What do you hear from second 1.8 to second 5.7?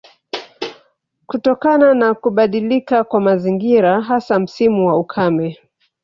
na kubadilika kwa mazingira hasa msimu wa ukame